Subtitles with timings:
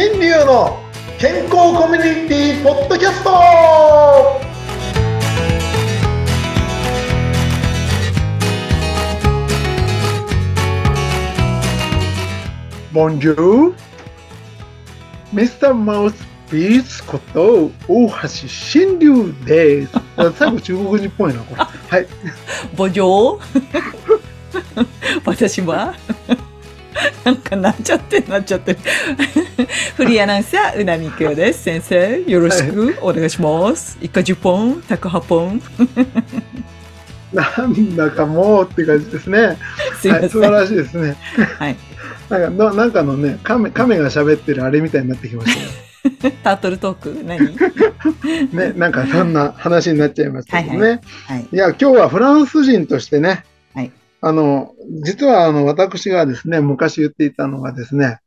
[0.00, 0.78] 新流の
[1.18, 3.30] 健康コミュニティポッドキャスト
[12.92, 13.74] ボンジュール
[15.32, 19.92] ミスターマウスピースこと大橋新流です。
[20.38, 21.64] 最後中国人っぽいな、これ。
[21.98, 22.06] はい。
[22.76, 24.86] ボンジョー
[25.24, 25.96] 私は？
[27.24, 28.78] なんかなっちゃってなっちゃってる。
[29.96, 31.62] フリーアナウンサー、うなみくよです。
[31.64, 33.98] 先生、よろしくお願いします。
[34.00, 35.62] 一家10本、宅8本？
[37.32, 39.38] なんだかもうって感じですね。
[39.38, 39.56] はい、
[40.00, 40.30] すいません。
[40.30, 41.16] 素晴らしいですね。
[41.58, 41.76] はい。
[42.30, 45.56] なんかの、なんかのね、亀、亀が喋ってるあれみたいになってきまし
[46.20, 47.22] たタートルトーク？
[47.24, 47.38] 何？
[47.38, 47.50] よ
[48.52, 48.72] ね。
[48.76, 50.78] なんかそんな話になっちゃいましたけどね。
[50.78, 51.48] はいはい。
[51.52, 53.44] いや、今日はフランス人としてね、はい
[54.20, 58.18] あの、実はあの、私がですね、昔言っていたのがですね、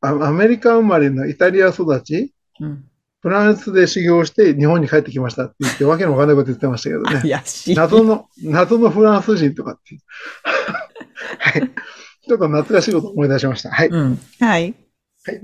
[0.00, 2.84] あアメリカ生まれのイタリア育ち、うん。
[3.20, 7.28] フランスで修行して日本に帰ってきましたって言って、わけのわかんないこと言ってましたけどね。
[7.28, 7.74] 怪しい。
[7.74, 10.00] 謎の、謎のフランス人とかっていう。
[11.38, 11.62] はい。
[11.62, 13.70] ちょっと懐かしいこと思い出しました。
[13.70, 13.88] はい。
[13.88, 14.20] うん。
[14.38, 14.74] はい。
[15.24, 15.40] はい。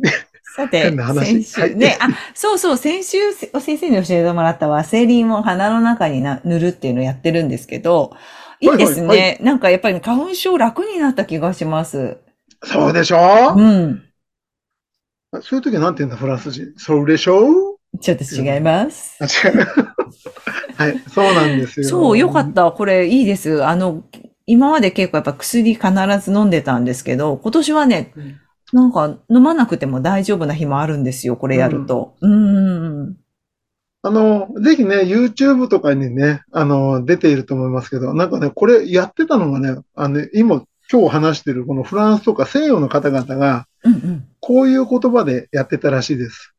[0.54, 8.14] さて、変な話先週、はいね、あ、そうそう、先週、せ先生に教えてもらったワセリンを鼻の中にな塗るっていうのをやってるんですけど、
[8.62, 9.06] いいですね。
[9.08, 12.18] はいはいなんかやっぱり花粉症楽になった気がします。
[12.64, 13.54] そうでしょ？
[13.56, 14.02] うん。
[15.42, 16.72] そういう時なんて言うんだ、フランス人。
[16.76, 17.78] そうでしょ？
[18.00, 19.18] ちょっと違います。
[19.20, 19.66] あ、違う。
[20.76, 21.88] はい、そうなんですよ。
[21.88, 22.70] そう、よかった。
[22.72, 23.64] これいいです。
[23.64, 24.02] あの、
[24.46, 25.88] 今まで結構やっぱ薬必
[26.20, 28.40] ず飲んでたんですけど、今年はねうん、
[28.72, 32.16] なんか飲まなくても大丈夫な日もあるんですよ、これやると。
[32.20, 33.02] うん。
[33.10, 33.16] ん
[34.04, 44.28] あの、ぜひね、YouTube とかにね、あの、出ていると思いますけど、なんかね、これやってたのがね、あの、今、今日話してるこのフランスとか西洋の方々が、うんうん。
[44.40, 46.52] こういう言葉でやってたらしいです。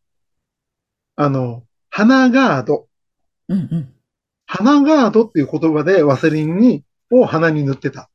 [1.16, 2.88] あの、鼻ガード。
[3.50, 3.94] うんうん。
[4.46, 8.10] 鼻ガードっていう言葉でワセリンに、を鼻に塗ってた。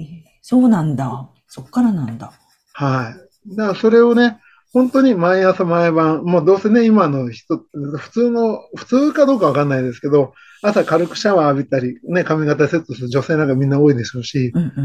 [0.00, 1.28] えーそうなんだ。
[1.46, 2.32] そっからなんだ。
[2.72, 3.54] はい。
[3.54, 4.40] だからそれをね、
[4.72, 7.64] 本当に毎朝毎晩、もうどうせね、今の人、
[7.96, 14.72] 普通の、普通かどうかわかんないですけど、朝軽くシャワー浴びたり、ね、髪型セットする女性なんかみんな多いでしょうし、うんうん。
[14.72, 14.84] だか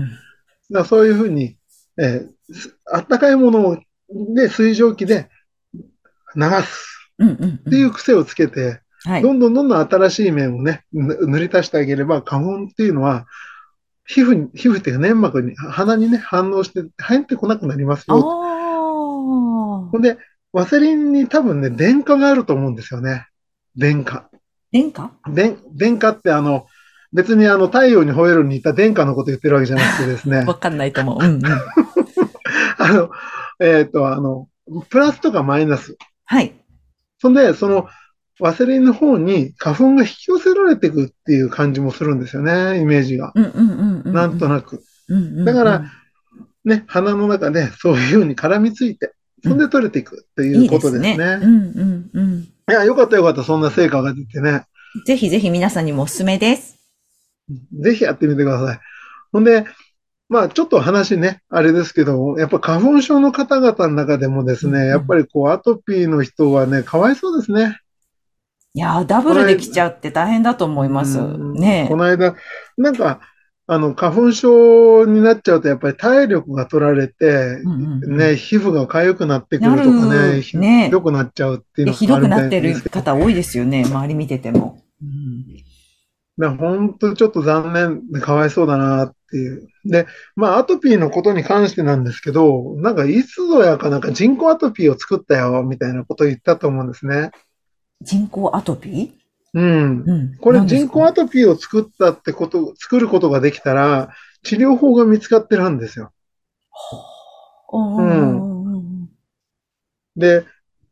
[0.71, 1.57] らそういうふうに、
[1.97, 3.77] えーすあったかいものを、
[4.35, 5.29] で、水蒸気で
[6.35, 6.93] 流す。
[7.21, 9.21] っていう癖をつけて、はい。
[9.21, 13.25] どんどんどんどん新しい面をね、ぬ塗り足してあげれば、花粉っていうのは、
[14.05, 18.05] 皮膚に、皮膚っていうか粘膜に、鼻にね、反応して入ってこなくなります。
[18.09, 18.42] よ。
[19.93, 20.17] ほんで、
[20.51, 23.27] ワセリンに多分ね、電化があると思うんですよね。
[23.75, 24.27] 電化。
[24.71, 26.65] 電化電、電化ってあの、
[27.13, 31.23] 別にあの、太陽に吠えるに似た電化のこと言ってるわけじゃなくてですね わ、かんないと思う。
[31.23, 31.41] うんうん。
[32.79, 33.11] あの、
[33.59, 34.47] えっと、あの、
[34.89, 35.95] プラスとかマイナス。
[36.25, 36.55] はい。
[37.19, 37.87] そんで、その、
[38.39, 43.31] ワセリンの方に花粉が引き寄せられていくっていう感じもするんですよね、イメージが。
[43.35, 44.13] うんうんうんうん。
[44.13, 44.81] なんとなく。
[45.07, 45.45] うんうんうん。
[45.45, 45.83] だから
[46.65, 51.15] ね、鼻の中でそういうふうに絡みついて、そんで取れていくっていいいうことですね。
[51.41, 52.39] うんうんうん。
[52.39, 54.63] いや、よかったよかった、そんな成果が出てね。
[55.05, 56.77] ぜひぜひ皆さんにもおすすめです。
[57.81, 58.79] ぜひやってみてください。
[59.31, 59.65] ほんで、
[60.29, 67.79] まあちょっと話ね、あれですけど、やっぱ花粉症の方々の中でもですうんね、やっぱりこうアトピーの人はね、かわいそうですね。
[68.75, 71.19] いやー、ダブルできちゃって大変だと思います。
[71.19, 72.35] うんねこの間、
[72.77, 73.19] なんか、
[73.73, 80.57] あの、花粉症になっちゃうとやっぱり体力が取られて、うんうんうんね、皮膚が痒くなってくるとかね、ひ
[80.89, 83.83] どくなっちゃうっていうでのがひどくないってる方多いですよね。
[83.85, 84.81] 周り見てても。
[85.01, 85.43] うん
[86.35, 89.67] 本当にちょっと残念でかわいそうだなっていう。
[89.85, 97.29] で、まあ、アトピーのことに関してなんですけど、なんかいつぞやかなんか人工アトピーを作ったよ、みたいなことを言ったと思うんですね。
[98.01, 99.13] 人工アトピ
[99.53, 100.11] うんー。
[100.11, 100.37] うん。
[100.37, 104.09] これ人工アトピーを作ったってこと、作ることができたら、
[104.43, 106.11] 治療法が見つかってるんですよ。
[107.71, 109.09] うん
[110.15, 110.45] で、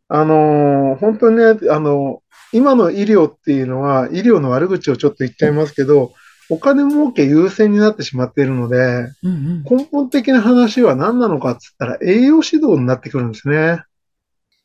[0.08, 2.22] あのー本当にね、あの
[2.54, 6.14] 今の医療っていうのは、医療の悪口をちょっと言っちゃいますけど、
[6.50, 8.78] お金儲け優先になってしまっているので、
[9.24, 13.84] うんうん根本的な話は何なのかっつったら栄養指導になってくるんですね。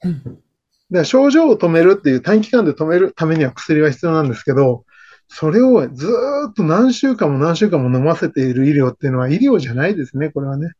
[0.02, 0.38] うん
[0.90, 4.84] で症状を止めるっていう短期間で止めるためには薬が必要なんですけど、
[5.28, 10.72] それをずーっと何週間も何週間も飲ませている医療っていうのは医療じゃないですね、これはね。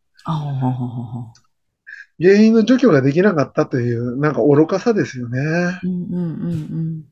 [2.21, 5.41] 原因の除去ができなかったという、なんか愚かさですよね。
[5.41, 7.05] うんうんうん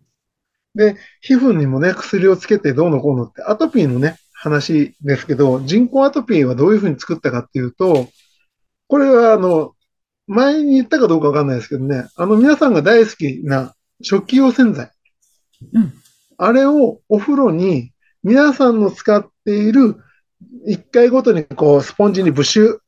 [0.77, 8.09] で、皮膚にもね、薬をつけてどうのこうのって、アトピーのね、話ですけど、人工アトピーはどういうふうに作ったかっていうと、
[8.89, 9.74] これはあの、
[10.27, 14.91] 前に言ったかどうかわかんないですけどね、あの皆さんが大好きな食器用洗剤。
[15.73, 15.93] うん。
[16.37, 17.93] あれをお風呂に
[18.23, 19.97] 皆さんの使っている
[20.67, 22.79] 1回ごとにこうスポンジにブシュ、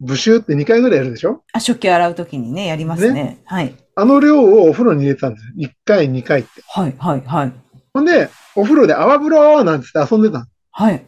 [0.00, 1.42] ブシュって2回ぐらいやるでしょ？
[1.52, 3.42] あ、食器洗うときにね、やりますね。
[3.44, 3.74] はい。
[3.94, 5.52] あの量をお風呂に入れてたんですよ。
[5.58, 6.62] 1回、2回って。
[6.68, 7.52] はい、はい、はい。
[7.92, 10.46] ほんで、お風呂で泡風呂なんつって遊んでたの。
[10.70, 11.04] はい。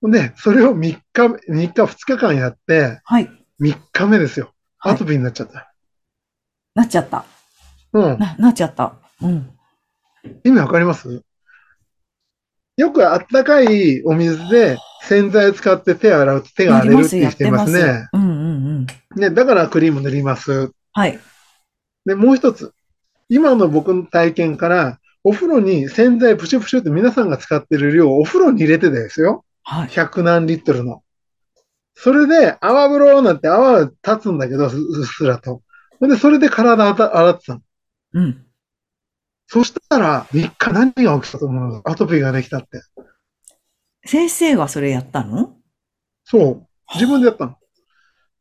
[0.00, 3.30] ほんで、それを3日、3日、2日間やって、はい。
[3.60, 4.52] 3日目ですよ。
[4.78, 5.72] はいアトピーになっちゃった。
[6.74, 7.24] なっちゃった。
[7.92, 8.18] うん。
[8.18, 8.94] な、なっちゃった。
[9.22, 9.50] うん。
[10.44, 11.22] 意味わかります？
[12.76, 18.08] よくあったかいお水で洗剤を使って手を洗うと手が荒れるって人いますやってね。
[18.12, 18.38] うんうんう
[18.80, 18.86] ん。
[19.16, 20.72] ね、だからクリーム塗ります。
[20.92, 21.18] はい。
[22.04, 22.74] で、もう一つ。
[23.28, 29.44] 今の僕の体験から、お風呂に洗剤プシュプシュって皆さんが使ってる量をお風呂に入れてですよ。
[29.64, 29.88] はい。
[29.88, 31.02] 100何リットルの。
[31.98, 35.62] それで泡風呂なんて泡が立つんだけど、すうっすらと。
[35.98, 37.60] ほんで、それで体洗ってたの。
[38.12, 38.44] うん。
[39.48, 41.82] そしたら、3日何が起きたと思うの？
[41.84, 42.82] アトピーができたって。
[44.04, 45.54] 先生がそれやったの？
[46.24, 46.66] そう。
[46.94, 47.56] 自分でやったの。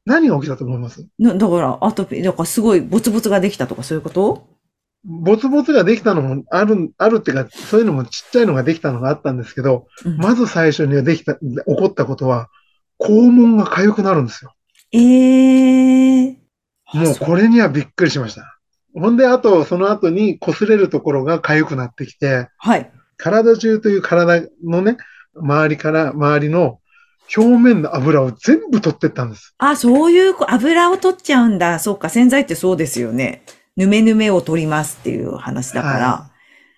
[0.06, 1.08] 何が起きたと思います？
[1.18, 4.48] なだから、アトピー、だからすごいボツボツができたとかそういうこと？
[5.06, 12.50] ボツボツができたのもある、あるっていうか、そういうのもちっちゃいのができたのがあったんですけど、うんまず最初にはできた、起こったことは、
[13.00, 14.54] 肛門が痒くなるんですよ。
[14.92, 16.36] ええー。
[16.94, 18.60] もうこれにはびっくりしました。
[18.94, 22.90] ほんで、あと、その後に擦れるところが痒くなってきて、はい。
[23.18, 24.98] 体中という体のね、
[25.36, 26.80] 周りから、周りの
[27.36, 29.54] 表面の油を全部取ってったんです。
[29.58, 31.80] あ、そういうこ、油を取っちゃうんだ。
[31.80, 33.44] そうか、洗剤ってそうですよね。
[33.76, 36.08] ぬめぬめを取りますっていう話だから。
[36.08, 36.32] は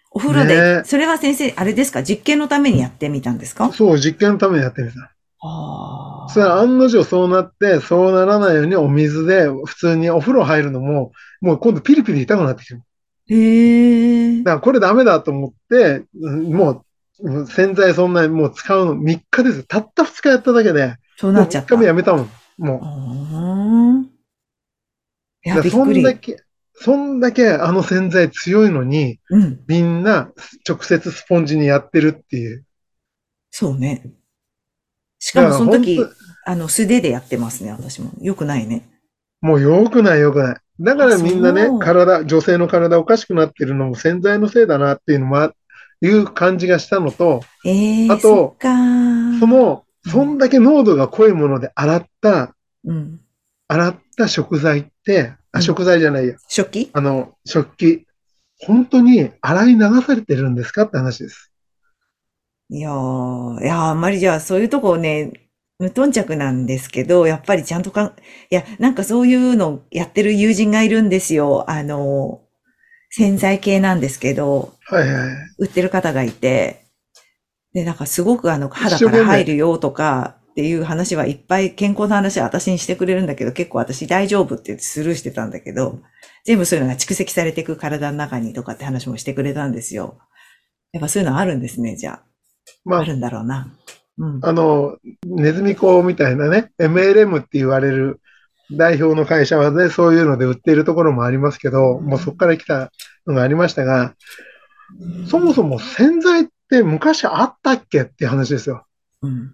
[0.10, 2.02] お風呂で、ねえそれは先生、あれですか？
[2.02, 3.72] 実験のためにやってみたんですか？
[3.72, 5.12] そう、実験のためにやってみた。
[5.42, 6.30] ああ。
[6.30, 11.12] それは案の定そうなって、そうならないようにお水で普通にお風呂入るのも、
[11.42, 12.82] もう今度ピリピリ痛くなってきてる。
[13.30, 14.44] へえ。
[14.44, 16.84] だからこれダメだと思って、うんもう
[17.20, 19.64] うん洗剤そんなにもう使うの3日ですよ。
[19.68, 21.76] たった2日やっただけで、3そうなっちゃった。
[21.76, 22.30] 日目やめたもん。
[22.58, 24.06] もう。
[25.48, 25.56] いう。
[25.56, 25.86] や、そ。
[25.86, 26.38] んだけ、
[26.74, 29.64] そんだけあの洗剤強いのに、うん。
[29.68, 30.32] みんな
[30.68, 32.66] 直接スポンジにやってるっていう。
[33.50, 34.12] そうね。
[35.20, 36.00] しかもその時
[36.46, 38.12] あの、素手でやってますね、私も。
[38.22, 38.88] よくないね。
[39.42, 40.58] もう良くない良くない。
[40.80, 45.54] だからみんなね体、女性の体おかしくなってるのも洗剤のせいだなっていうのもあ、
[46.02, 52.56] いう感じがしたのと、ええあとその、そんだけ濃度が濃いもので洗った、
[52.86, 53.20] うん。
[53.68, 56.36] 洗った食材って、うんあ、食材じゃないや。
[56.48, 58.06] 初期あの、食器。
[58.60, 61.52] 本当に洗い流されてるんですかって話です。
[62.70, 65.32] いやー、いやー、あんまりじゃあそういうとこね、
[65.80, 68.12] 無頓着なんですけど、やっぱりちゃんとかん、い
[68.50, 71.70] や、なんかそういうのやってる友人がいるんですよ。
[71.70, 72.42] あの、
[73.10, 75.36] 洗剤系なんですけど、はいはい。
[75.60, 76.88] 売ってる方がいて、
[77.74, 86.00] で、なんかすごくあの、肌から入るよとかっていう話はいっぱい健康の話は私にしてくれるんだけど、結構私大丈夫って言ってスルーしてたんだけど、
[86.44, 90.18] 全部そういうのが蓄積されていく体の中にとかって話もしてくれたんですよ。
[90.92, 92.24] やっぱそういうのあるんですね、じゃあ。
[92.86, 93.68] まああ、るんだろうな。
[94.18, 94.40] うん。
[94.44, 98.22] あの、ネズミ講みたいなね、MLM って言われる
[98.72, 102.92] 代表の会社はね、そういうので売っているところもありますけど、もうそこから来た
[103.26, 104.16] のがありましたが、
[105.28, 108.86] そもそも洗剤って昔あったっけっていう話ですよ。
[109.22, 109.54] うん。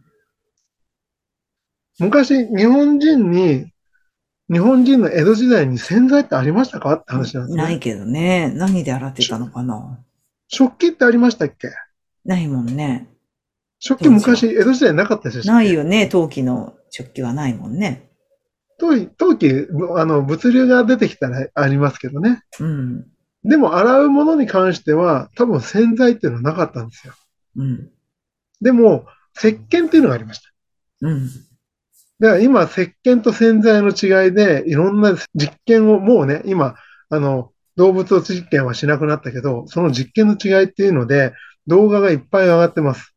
[1.99, 3.71] 昔、日本人に、
[4.51, 7.63] 日本人の江戸時代に洗剤ってありましたかって話なんですね。
[7.63, 8.51] ないけどね。
[8.55, 9.99] 何で洗ってたのかな
[10.47, 11.69] 食器ってありましたっけ？
[12.25, 13.09] ないもんね。
[13.79, 16.07] 食器昔、江戸時代なかったでしょないよね。
[16.07, 18.09] 陶器の食器はないもんね。
[18.79, 22.41] 陶器、陶器、あの、物流が出てきたらありますけどね。
[22.59, 23.05] うん。
[23.43, 27.13] でも、洗うものに関しては、多分洗剤っていうのはなかったんですよ。
[27.57, 27.89] うん。
[28.61, 29.05] でも、
[29.37, 30.49] 石鹸っていうのがありました。
[31.01, 31.27] うん。
[32.19, 36.75] だから今、石鹸と洗剤の違いで、いろんな実験を、もうね、今、
[37.09, 41.33] あの、動物実験はしなくなったけど、その実験の違いっていうので、
[41.67, 43.13] 動画がいっぱい上がってます。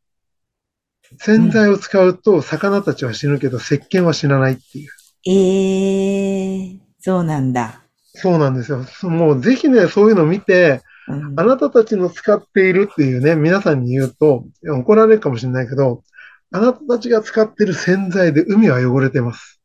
[1.19, 4.91] 洗剤を使うと、魚たちは死ぬけど、石鹸は死なないっていう。
[5.29, 7.83] ええそうなんだ。
[8.15, 8.85] そうなんですよ。
[9.03, 16.03] もうぜひね、そういうのを見て、うんあなたたちの使っているっていうね、皆さんに言うと、怒られるかもしれないけど、
[16.51, 19.61] あなたたちが使っている洗剤で海は汚れてます。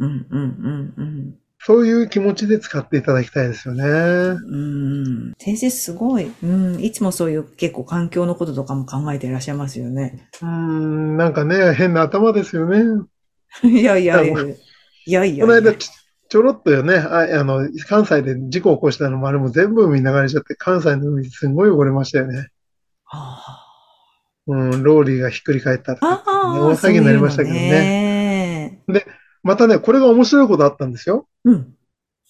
[0.00, 1.34] うん、うん、うん、うん。
[1.62, 3.84] そういう気持ちで使っていただきたいですよね。
[3.84, 5.32] うん。
[5.38, 6.32] 先生すごい。
[6.42, 6.80] うん。
[6.82, 10.26] いつもそういう結構環境のこととかも考えていらっしゃいますよね。
[10.40, 13.06] うーん、なんかね、変な頭ですよね。
[13.62, 14.34] いやいやいや。
[14.40, 15.44] いやいや。
[15.44, 15.90] この間、ち
[16.30, 22.48] ちょろっとよね、ああの、関西で事故を起こしたのもあれも全部海に流れちゃって、関西の海すごい汚れましたよね。
[23.10, 23.66] あ
[24.46, 28.09] うん、ローリーがひっくり返ったね大騒ぎになりましたけどね。
[29.44, 29.48] ね。
[29.48, 31.26] またね、これが面白いことあったんですよ。
[31.44, 31.74] うん。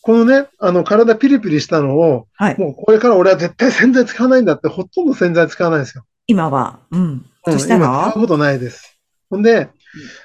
[0.02, 2.58] このね、あの、体ピリピリしたのを、はい。
[2.58, 6.04] もうこれから俺は絶対洗剤使わないんだって、ほとんど洗剤使わないんですよ。
[6.26, 6.80] 今は。
[6.90, 7.00] うん。
[7.00, 7.04] う
[7.50, 8.98] んそした今ら使うことないです。
[9.30, 9.68] ほんで、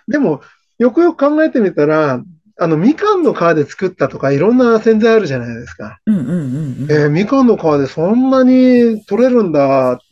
[0.07, 0.41] でも、
[0.77, 2.21] よくよく考えてみたら、
[2.57, 5.99] あの、みかんの皮で作ったとか、いろんな洗剤あるじゃないですか。
[6.05, 6.91] うんうんうんうん。
[6.91, 10.03] えーみかんの皮でそんなに取れるんだって、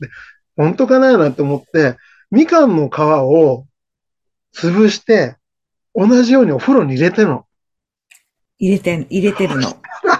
[0.57, 1.97] 本当かななんて思って、
[2.31, 3.65] みかんの皮を
[4.55, 5.37] 潰して、
[5.95, 7.45] 同じようにお風呂に入れてるの。
[8.59, 9.73] 入れてん、入れてるの。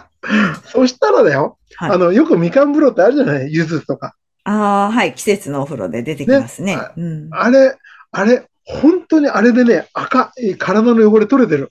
[0.66, 3.54] そしたらだよ、はいあの、よくみかん風呂ってあるじゃない？
[3.54, 4.16] 柚子とか。
[4.46, 5.14] ああ、はい。
[5.16, 6.76] 季節のお風呂で出てきますね。
[6.76, 7.30] ねうん。
[7.32, 7.76] あれ、
[8.12, 11.70] あれ、本当にあれでね、赤い体の汚れ取れてる。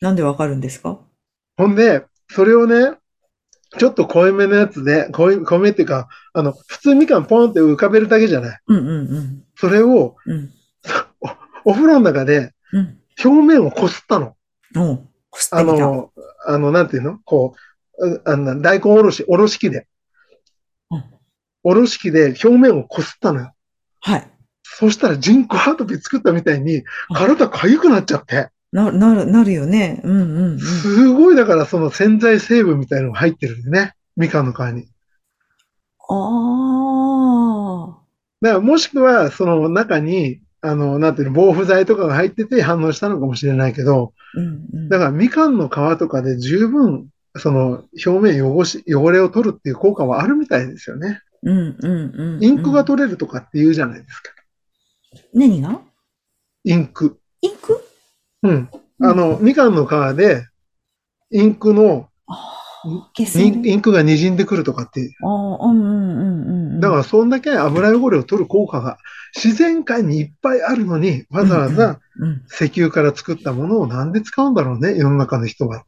[0.00, 0.98] なんでわかるんですか？
[1.56, 2.92] ほんで、それをね、
[3.78, 8.58] ちょっと濃いめのやつで、濃い、濃いめっていうか、あの、普通みかんポンって浮かべるだけじゃない？
[8.68, 9.44] うんうんうん。
[9.56, 10.50] それを、うん。
[11.64, 12.98] おお風呂の中でうん。
[13.22, 14.36] 表面をこすったの。
[14.76, 15.64] おうこすった。
[15.64, 16.12] の、
[16.46, 17.18] あの、なんていうの？
[17.24, 17.54] こ
[17.98, 19.86] う、うあの大根おろし、おろし器で
[20.90, 21.04] うん。
[21.62, 23.52] おろし器で表面をこすったのよ。
[24.00, 24.28] はい。
[24.64, 26.82] そしたら人工ハートピー作ったみたいに、
[27.14, 28.48] 体痒くなっちゃって。
[28.72, 30.00] な、なる、なるよね。
[30.02, 30.58] うんうんうん。
[30.58, 33.92] すごい、だからその洗剤成分みたいなのが入ってるんでね。
[34.16, 34.88] みかんの皮に。
[36.08, 36.14] あ
[37.98, 38.02] あ。
[38.40, 44.88] だからもしくは、その中に、あの、なんていうの、防腐剤とかが入ってて反応したのかもしれないけど、うんうん。
[44.88, 51.20] だからみかんの皮とかで十分、その表面汚し、汚れを取るっていう効果はあるみたいですよね。
[51.42, 52.44] うんうんうんうん。
[52.44, 54.32] インクが取れるとかって言うじゃないですか。
[55.34, 55.80] 何が？
[56.64, 57.18] インク。
[57.40, 57.84] インク？
[58.44, 58.68] うん。
[59.00, 60.46] あの、みかんの皮で、
[61.32, 62.61] インクの、消
[63.26, 63.38] す。
[63.38, 65.14] にインクが滲んでくるとかって。
[66.80, 68.98] だからそんだけ油汚れを取る効果が
[69.34, 72.42] 自然界にいっぱいあるのに、わざわざうん。
[72.50, 75.84] 石油から作ったものをなんで使うんだろうね、世の中の人は。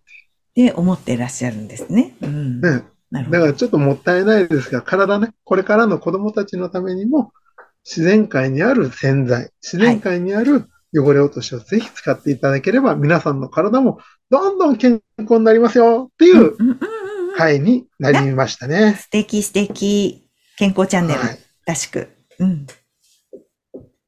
[0.55, 2.15] で、思ってらっしゃるんですね。
[2.23, 2.61] うん。
[2.61, 2.83] だか
[3.31, 7.33] らちょっともったいないですが、体ね、これからの子供たちのためにも、
[7.85, 13.99] 自然界にある洗剤、自然界にある汚れ落としをぜひ使っていただければ、皆さんの体も
[14.31, 16.57] どんどん健康になりますよっていう。
[17.37, 18.95] 回になりましたね。
[18.95, 20.29] 素敵素敵。
[20.57, 21.39] 健康チャンネルはい。
[21.67, 22.09] らしく。
[22.39, 22.65] うん。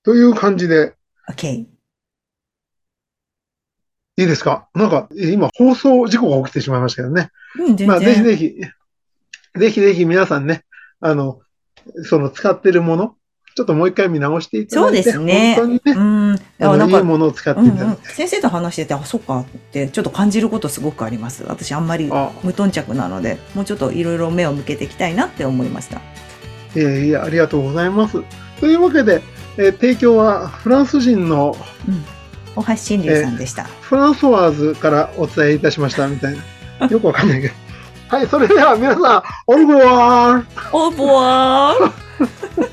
[0.05, 0.95] という感じで、
[1.29, 1.49] OK。
[1.49, 1.69] い
[4.17, 4.69] いですか？
[4.75, 7.31] なんか、今、放送事故が起きてしまいましたけどね。
[7.59, 7.87] うん。
[7.89, 8.55] まあ、ぜひぜひ、
[9.59, 10.63] ぜひぜひ皆さんね、
[11.01, 11.41] あの、
[12.05, 13.17] その使ってるもの、
[13.57, 16.35] ちょっともう一回見直していただいて、そうですね本当にね、うん。
[16.61, 21.43] あのいい、ものを使ってうんうんいただいて。、先生と話してて、あ、そっかって、ちょっと感じることすごくあります。
[21.49, 26.03] 私、あんまりあ無頓着なので、もうちょっといろいろ目を向けていきたいなって思いました。
[26.79, 28.23] いやいや、ありがとうございます。
[28.61, 29.23] というわけで、
[29.57, 31.57] えー提供はフランス人の
[31.89, 32.05] うん。
[32.57, 33.65] 大橋真龍さんでした。
[33.65, 36.37] フランソワーズからお伝えいたしましたみたい
[36.79, 36.89] な。
[36.93, 37.55] よくわかんないけど。
[38.09, 42.66] はい、それでは皆さん、オルボワーオーボワー